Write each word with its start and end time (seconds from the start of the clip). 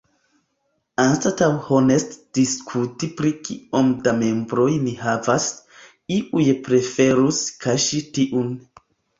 Anstataŭ 1.01 1.49
honeste 1.65 2.17
diskuti 2.37 3.09
pri 3.21 3.31
kiom 3.49 3.93
da 4.07 4.15
membroj 4.23 4.67
ni 4.89 4.97
havas, 5.05 5.47
iuj 6.19 6.49
preferus 6.71 7.47
kaŝi 7.67 8.05
tiun. 8.19 8.53